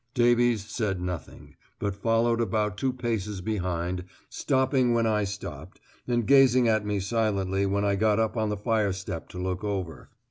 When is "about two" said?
2.41-2.91